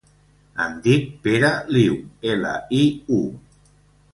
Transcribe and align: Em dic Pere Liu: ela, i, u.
Em 0.63 0.71
dic 0.87 1.03
Pere 1.27 1.51
Liu: 1.75 1.99
ela, 2.33 2.55
i, 2.81 2.83
u. 3.19 3.21